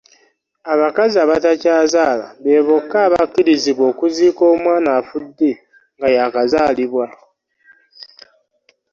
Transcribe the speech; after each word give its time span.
Abakazi 0.73 1.15
abatakyazaala 1.25 2.27
be 2.43 2.55
bokka 2.67 2.97
abakkirizibwa 3.07 3.85
okuziika 3.91 4.43
omwana 4.53 4.89
afudde 4.99 5.51
nga 5.95 6.07
yaakazaalibwa. 6.15 7.05